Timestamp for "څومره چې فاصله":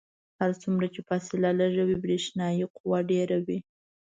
0.61-1.49